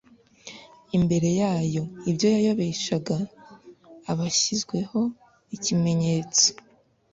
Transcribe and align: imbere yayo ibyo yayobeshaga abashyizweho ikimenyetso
imbere 0.97 1.29
yayo 1.41 1.83
ibyo 2.09 2.27
yayobeshaga 2.35 3.17
abashyizweho 4.11 4.99
ikimenyetso 5.55 6.45